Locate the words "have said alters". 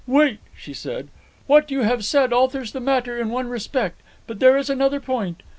1.81-2.71